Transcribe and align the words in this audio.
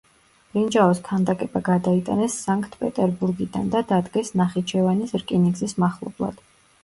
ბრინჯაოს 0.53 1.01
ქანდაკება 1.07 1.59
გადაიტანეს 1.67 2.37
სანქტ-პეტერბურგიდან 2.45 3.69
და 3.75 3.83
დადგეს 3.91 4.33
ნახიჩევანის 4.43 5.15
რკინიგზის 5.25 5.77
მახლობლად. 5.85 6.43